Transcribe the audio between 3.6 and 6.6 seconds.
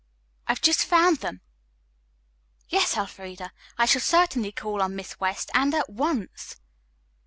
I shall certainly call on Miss West, and at once."